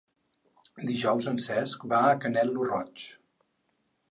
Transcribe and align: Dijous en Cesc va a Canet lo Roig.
Dijous 0.87 1.27
en 1.33 1.37
Cesc 1.45 1.87
va 1.93 2.01
a 2.09 2.17
Canet 2.25 2.53
lo 2.57 2.67
Roig. 2.71 3.07